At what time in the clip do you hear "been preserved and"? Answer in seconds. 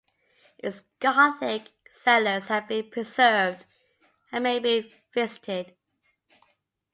2.67-4.41